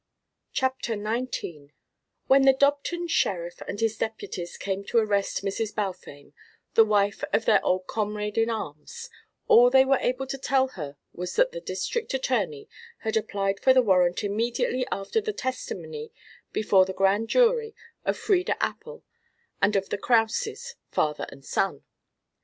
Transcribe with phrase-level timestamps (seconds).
[0.53, 1.73] CHAPTER XIX
[2.25, 5.75] When the Dobton sheriff and his deputies came to arrest Mrs.
[5.75, 6.33] Balfame,
[6.73, 9.11] the wife of their old comrade in arms,
[9.47, 12.67] all they were able to tell her was that the District Attorney
[13.01, 16.11] had applied for the warrant immediately after the testimony
[16.51, 19.03] before the Grand Jury of Frieda Appel
[19.61, 21.83] and of the Krauses, father and son.